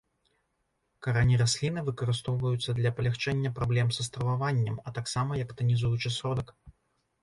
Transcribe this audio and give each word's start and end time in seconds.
Карані 1.07 1.35
расліны 1.41 1.83
выкарыстоўваюцца 1.91 2.77
для 2.81 2.95
палягчэння 3.03 3.55
праблем 3.61 3.95
са 3.99 4.09
страваваннем, 4.11 4.83
а 4.89 4.99
таксама 5.01 5.31
як 5.47 5.59
танізуючы 5.59 6.09
сродак. 6.21 6.57